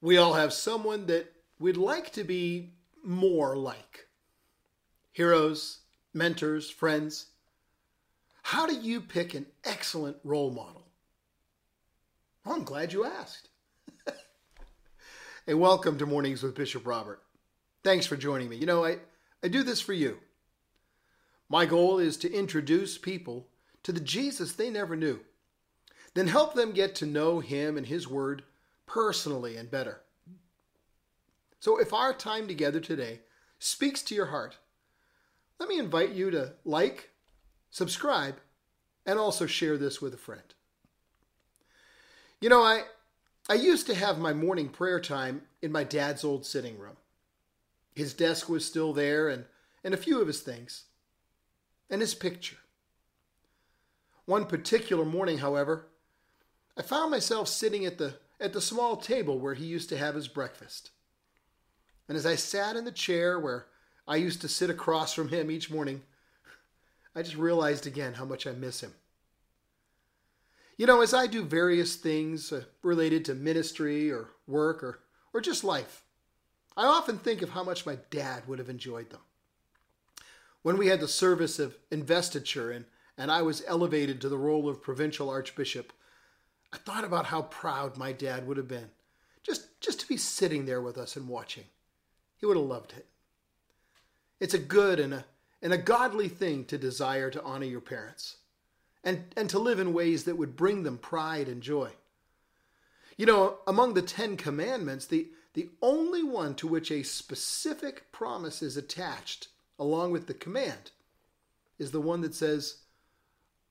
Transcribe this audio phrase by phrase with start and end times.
[0.00, 2.70] We all have someone that we'd like to be
[3.02, 4.06] more like.
[5.10, 5.78] Heroes,
[6.14, 7.26] mentors, friends.
[8.42, 10.86] How do you pick an excellent role model?
[12.44, 13.48] Well, I'm glad you asked.
[15.46, 17.20] hey, welcome to Mornings with Bishop Robert.
[17.82, 18.56] Thanks for joining me.
[18.56, 18.98] You know, I,
[19.42, 20.18] I do this for you.
[21.48, 23.48] My goal is to introduce people
[23.82, 25.18] to the Jesus they never knew,
[26.14, 28.44] then help them get to know Him and His Word
[28.88, 30.00] personally and better.
[31.60, 33.20] So if our time together today
[33.58, 34.58] speaks to your heart,
[35.60, 37.10] let me invite you to like,
[37.70, 38.36] subscribe,
[39.06, 40.54] and also share this with a friend.
[42.40, 42.82] You know, I
[43.48, 46.96] I used to have my morning prayer time in my dad's old sitting room.
[47.94, 49.46] His desk was still there and,
[49.82, 50.84] and a few of his things.
[51.88, 52.58] And his picture.
[54.26, 55.88] One particular morning, however,
[56.76, 60.14] I found myself sitting at the at the small table where he used to have
[60.14, 60.90] his breakfast.
[62.08, 63.66] And as I sat in the chair where
[64.06, 66.02] I used to sit across from him each morning,
[67.14, 68.94] I just realized again how much I miss him.
[70.76, 75.00] You know, as I do various things uh, related to ministry or work or,
[75.34, 76.04] or just life,
[76.76, 79.20] I often think of how much my dad would have enjoyed them.
[80.62, 82.84] When we had the service of investiture and,
[83.16, 85.92] and I was elevated to the role of provincial archbishop,
[86.72, 88.90] I thought about how proud my dad would have been
[89.42, 91.64] just, just to be sitting there with us and watching.
[92.36, 93.06] He would have loved it.
[94.40, 95.24] It's a good and a,
[95.62, 98.36] and a godly thing to desire to honor your parents
[99.02, 101.90] and, and to live in ways that would bring them pride and joy.
[103.16, 108.62] You know, among the Ten Commandments, the, the only one to which a specific promise
[108.62, 109.48] is attached,
[109.78, 110.92] along with the command,
[111.78, 112.76] is the one that says,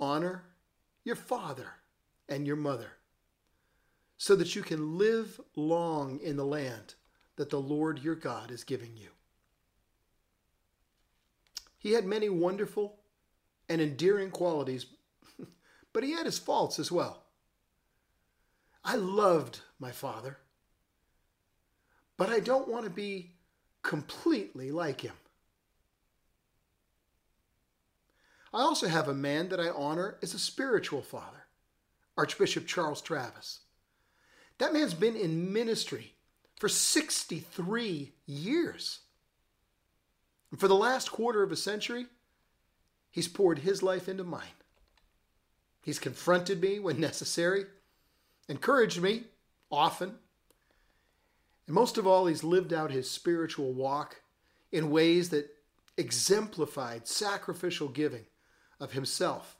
[0.00, 0.44] Honor
[1.04, 1.74] your father
[2.28, 2.92] and your mother,
[4.16, 6.94] so that you can live long in the land
[7.36, 9.08] that the Lord your God is giving you.
[11.78, 12.96] He had many wonderful
[13.68, 14.86] and endearing qualities,
[15.92, 17.24] but he had his faults as well.
[18.84, 20.38] I loved my father,
[22.16, 23.32] but I don't want to be
[23.82, 25.14] completely like him.
[28.52, 31.43] I also have a man that I honor as a spiritual father.
[32.16, 33.60] Archbishop Charles Travis.
[34.58, 36.14] That man's been in ministry
[36.56, 39.00] for 63 years.
[40.50, 42.06] And for the last quarter of a century,
[43.10, 44.42] he's poured his life into mine.
[45.82, 47.66] He's confronted me when necessary,
[48.48, 49.24] encouraged me
[49.70, 50.14] often,
[51.66, 54.22] and most of all, he's lived out his spiritual walk
[54.70, 55.50] in ways that
[55.96, 58.26] exemplified sacrificial giving
[58.80, 59.56] of himself,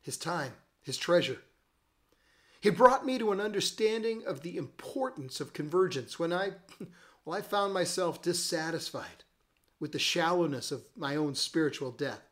[0.00, 1.38] his time, his treasure,
[2.60, 6.52] he brought me to an understanding of the importance of convergence when I,
[7.24, 9.24] well, I found myself dissatisfied
[9.80, 12.22] with the shallowness of my own spiritual depth.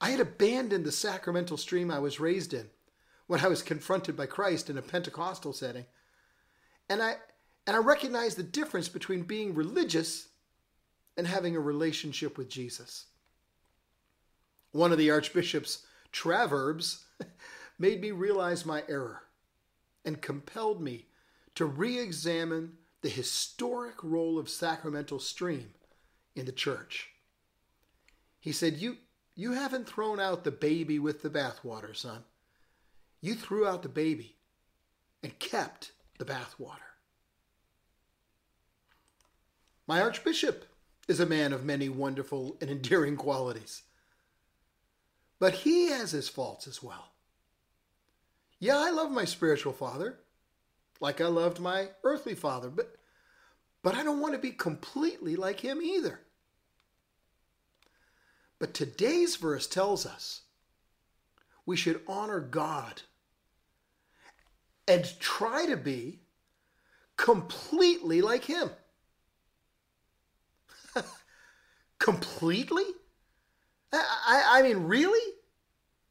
[0.00, 2.70] I had abandoned the sacramental stream I was raised in
[3.28, 5.86] when I was confronted by Christ in a Pentecostal setting.
[6.88, 7.16] And I,
[7.68, 10.28] and I recognized the difference between being religious
[11.16, 13.06] and having a relationship with Jesus.
[14.72, 17.04] One of the Archbishop's Traverbs
[17.78, 19.22] made me realize my error
[20.04, 21.06] and compelled me
[21.54, 22.72] to re examine
[23.02, 25.74] the historic role of sacramental stream
[26.34, 27.10] in the church.
[28.40, 28.96] He said, You,
[29.34, 32.24] you haven't thrown out the baby with the bathwater, son.
[33.20, 34.36] You threw out the baby
[35.22, 36.78] and kept the bathwater.
[39.86, 40.64] My archbishop
[41.08, 43.82] is a man of many wonderful and endearing qualities,
[45.38, 47.11] but he has his faults as well.
[48.62, 50.20] Yeah, I love my spiritual father
[51.00, 52.94] like I loved my earthly father, but
[53.82, 56.20] but I don't want to be completely like him either.
[58.60, 60.42] But today's verse tells us
[61.66, 63.02] we should honor God
[64.86, 66.20] and try to be
[67.16, 68.70] completely like him.
[71.98, 72.84] completely?
[73.92, 73.96] I,
[74.28, 75.34] I, I mean, really?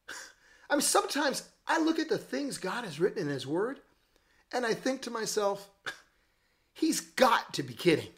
[0.69, 3.79] I mean, sometimes I look at the things God has written in His Word
[4.53, 5.69] and I think to myself,
[6.73, 8.09] he's got to be kidding.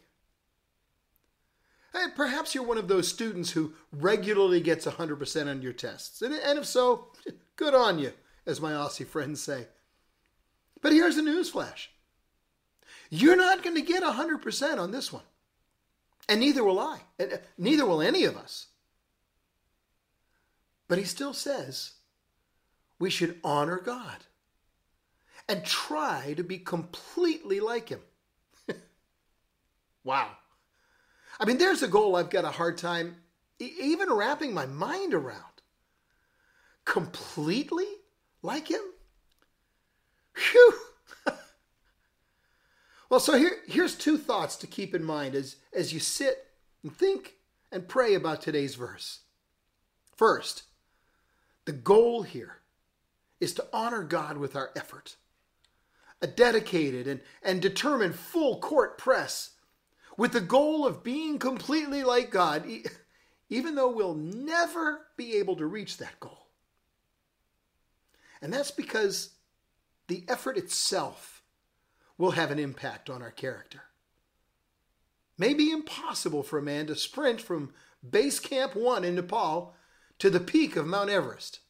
[1.92, 6.22] And perhaps you're one of those students who regularly gets 100% on your tests.
[6.22, 7.08] And, and if so,
[7.56, 8.12] good on you,
[8.46, 9.68] as my Aussie friends say.
[10.82, 11.86] But here's the newsflash
[13.10, 15.22] you're not going to get 100% on this one.
[16.28, 17.00] And neither will I.
[17.18, 18.68] And uh, neither will any of us.
[20.88, 21.92] But he still says
[23.04, 24.16] we should honor God
[25.46, 28.00] and try to be completely like him.
[30.04, 30.30] wow.
[31.38, 33.16] I mean, there's a goal I've got a hard time
[33.58, 35.60] even wrapping my mind around.
[36.86, 37.84] Completely
[38.40, 38.80] like him?
[40.32, 40.74] Phew.
[43.10, 46.46] well, so here, here's two thoughts to keep in mind as, as you sit
[46.82, 47.34] and think
[47.70, 49.20] and pray about today's verse.
[50.16, 50.62] First,
[51.66, 52.60] the goal here
[53.44, 55.16] is to honor God with our effort.
[56.20, 59.50] A dedicated and, and determined full court press
[60.16, 62.66] with the goal of being completely like God,
[63.50, 66.48] even though we'll never be able to reach that goal.
[68.40, 69.34] And that's because
[70.08, 71.42] the effort itself
[72.16, 73.82] will have an impact on our character.
[75.36, 77.74] May be impossible for a man to sprint from
[78.08, 79.74] base camp one in Nepal
[80.20, 81.60] to the peak of Mount Everest.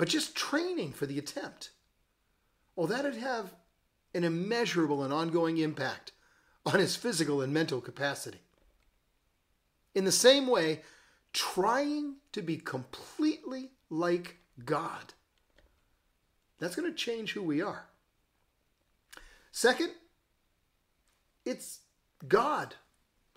[0.00, 1.72] But just training for the attempt,
[2.74, 3.52] well, that'd have
[4.14, 6.12] an immeasurable and ongoing impact
[6.64, 8.40] on his physical and mental capacity.
[9.94, 10.80] In the same way,
[11.34, 15.12] trying to be completely like God,
[16.58, 17.84] that's going to change who we are.
[19.52, 19.90] Second,
[21.44, 21.80] it's
[22.26, 22.74] God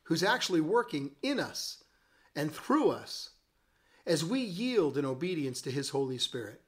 [0.04, 1.84] who's actually working in us
[2.38, 3.32] and through us
[4.06, 6.62] as we yield in obedience to His Holy Spirit.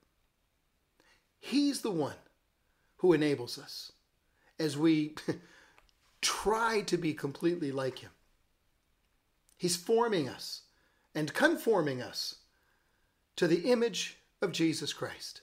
[1.40, 2.16] He's the one
[2.98, 3.92] who enables us
[4.60, 5.16] as we
[6.22, 8.12] try to be completely like Him.
[9.58, 10.62] He's forming us
[11.14, 12.36] and conforming us
[13.36, 15.42] to the image of Jesus Christ.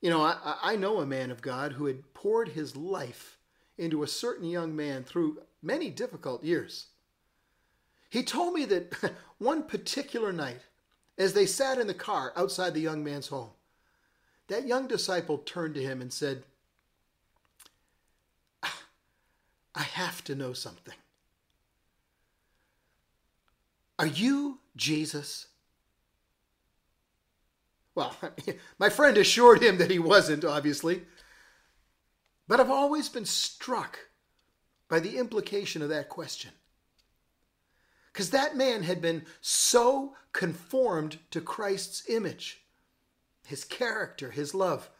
[0.00, 3.38] You know, I, I know a man of God who had poured his life
[3.78, 6.86] into a certain young man through many difficult years.
[8.12, 8.92] He told me that
[9.38, 10.60] one particular night,
[11.16, 13.48] as they sat in the car outside the young man's home,
[14.48, 16.42] that young disciple turned to him and said,
[18.62, 18.82] ah,
[19.74, 20.92] I have to know something.
[23.98, 25.46] Are you Jesus?
[27.94, 28.14] Well,
[28.78, 31.00] my friend assured him that he wasn't, obviously.
[32.46, 33.98] But I've always been struck
[34.90, 36.50] by the implication of that question.
[38.12, 42.62] Because that man had been so conformed to Christ's image,
[43.46, 44.90] his character, his love,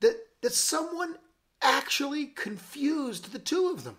[0.00, 1.16] that, that someone
[1.60, 3.96] actually confused the two of them.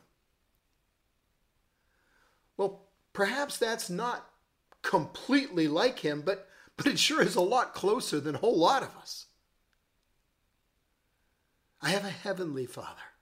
[2.57, 2.81] Well,
[3.13, 4.29] perhaps that's not
[4.81, 6.47] completely like him, but,
[6.77, 9.25] but it sure is a lot closer than a whole lot of us.
[11.81, 13.14] I have a heavenly Father.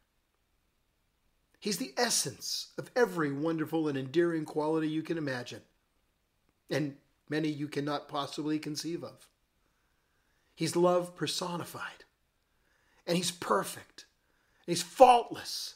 [1.63, 5.61] He's the essence of every wonderful and endearing quality you can imagine,
[6.69, 6.97] and
[7.29, 9.29] many you cannot possibly conceive of.
[10.53, 12.03] He's love personified,
[13.07, 14.07] and He's perfect
[14.67, 15.75] and He's faultless.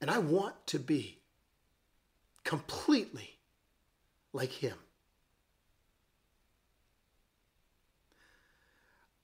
[0.00, 1.20] And I want to be
[2.42, 3.38] completely
[4.32, 4.78] like him.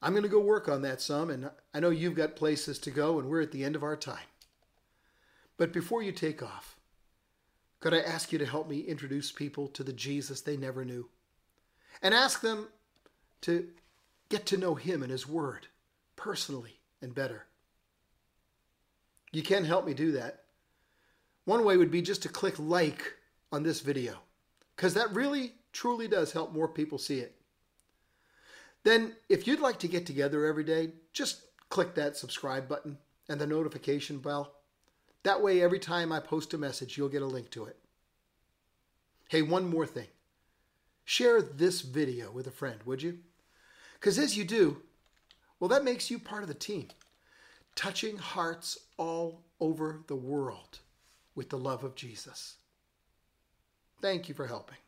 [0.01, 2.93] I'm going to go work on that some, and I know you've got places to
[2.93, 4.19] go, and we're at the end of our time.
[5.59, 6.79] But before you take off,
[7.81, 11.11] could I ask you to help me introduce people to the Jesus they never knew?
[12.01, 12.69] And ask them
[13.43, 13.69] to
[14.31, 15.67] get to know him and his word
[16.17, 17.45] personally and better.
[19.33, 20.45] You can help me do that.
[21.45, 23.15] One way would be just to click like
[23.53, 24.19] on this video,
[24.77, 27.35] because that really, truly does help more people see it.
[28.85, 32.99] Then, if you'd like to get together every day, just click that subscribe button
[33.29, 34.58] and the notification bell.
[35.25, 37.77] That way, every time I post a message, you'll get a link to it.
[39.29, 40.09] Hey, one more thing.
[41.05, 43.19] Share this video with a friend, would you?
[43.95, 44.79] Because as you do,
[45.59, 46.89] well, that makes you part of the team
[47.75, 50.81] touching hearts all over the world
[51.35, 52.57] with the love of Jesus.
[54.01, 54.79] Thank you for helping.